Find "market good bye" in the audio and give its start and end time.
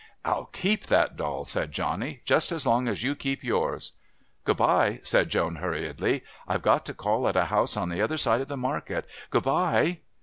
8.57-9.99